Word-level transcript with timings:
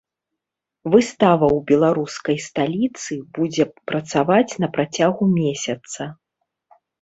Выстава 0.93 1.47
ў 1.49 1.59
беларускай 1.71 2.37
сталіцы 2.47 3.13
будзе 3.35 3.67
працаваць 3.93 4.49
на 4.65 4.71
працягу 4.79 5.23
месяца. 5.37 6.01